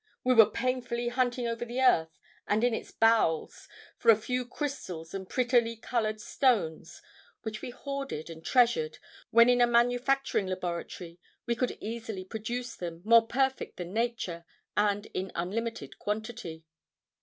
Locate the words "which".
7.43-7.61